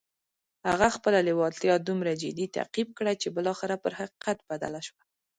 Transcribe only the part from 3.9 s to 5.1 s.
حقيقت بدله شوه.